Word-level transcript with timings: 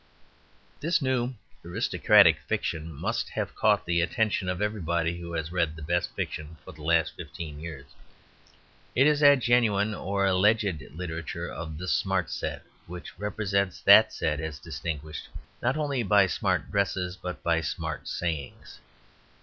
This 0.79 0.99
new 0.99 1.35
aristocratic 1.63 2.39
fiction 2.47 2.91
must 2.91 3.29
have 3.29 3.53
caught 3.53 3.85
the 3.85 4.01
attention 4.01 4.49
of 4.49 4.59
everybody 4.59 5.19
who 5.19 5.33
has 5.33 5.51
read 5.51 5.75
the 5.75 5.83
best 5.83 6.15
fiction 6.15 6.57
for 6.65 6.71
the 6.71 6.81
last 6.81 7.13
fifteen 7.15 7.59
years. 7.59 7.85
It 8.95 9.05
is 9.05 9.19
that 9.19 9.41
genuine 9.41 9.93
or 9.93 10.25
alleged 10.25 10.81
literature 10.95 11.49
of 11.51 11.77
the 11.77 11.87
Smart 11.87 12.31
Set 12.31 12.63
which 12.87 13.19
represents 13.19 13.79
that 13.81 14.11
set 14.11 14.39
as 14.39 14.57
distinguished, 14.57 15.27
not 15.61 15.77
only 15.77 16.01
by 16.01 16.25
smart 16.25 16.71
dresses, 16.71 17.15
but 17.15 17.43
by 17.43 17.61
smart 17.61 18.07
sayings. 18.07 18.79